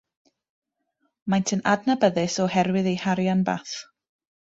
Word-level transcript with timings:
Maent 1.33 1.53
yn 1.57 1.63
adnabyddus 1.73 2.39
oherwydd 2.49 2.93
eu 2.93 2.99
harian 3.07 3.49
bath. 3.53 3.79